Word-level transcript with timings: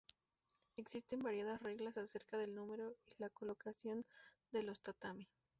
Existen 0.77 1.21
variadas 1.21 1.61
reglas 1.61 1.95
acerca 1.99 2.35
del 2.39 2.55
número 2.55 2.95
y 3.05 3.11
la 3.19 3.29
colocación 3.29 4.03
de 4.51 4.63
los 4.63 4.81
tatami. 4.81 5.29